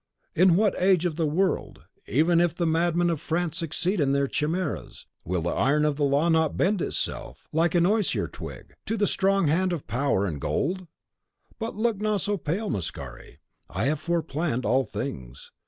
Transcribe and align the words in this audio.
in 0.33 0.55
what 0.55 0.73
age 0.81 1.05
of 1.05 1.15
the 1.15 1.27
world, 1.27 1.83
even 2.07 2.41
if 2.41 2.55
the 2.55 2.65
Madmen 2.65 3.11
of 3.11 3.21
France 3.21 3.55
succeed 3.59 3.99
in 3.99 4.13
their 4.13 4.25
chimeras, 4.27 5.05
will 5.25 5.43
the 5.43 5.51
iron 5.51 5.85
of 5.85 5.99
law 5.99 6.27
not 6.27 6.57
bend 6.57 6.81
itself, 6.81 7.47
like 7.51 7.75
an 7.75 7.85
osier 7.85 8.27
twig, 8.27 8.73
to 8.87 8.97
the 8.97 9.05
strong 9.05 9.45
hand 9.45 9.71
of 9.71 9.85
power 9.85 10.25
and 10.25 10.41
gold? 10.41 10.87
But 11.59 11.75
look 11.75 12.01
not 12.01 12.21
so 12.21 12.35
pale, 12.37 12.71
Mascari; 12.71 13.37
I 13.69 13.85
have 13.85 13.99
foreplanned 14.03 14.65
all 14.65 14.85
things. 14.85 15.51